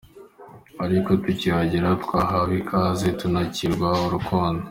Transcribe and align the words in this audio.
Ariko 0.85 1.09
tukihagera 1.23 1.89
twahawe 2.03 2.53
ikaze 2.61 3.07
tunakiranwa 3.19 3.89
urukundo!!!”. 4.05 4.59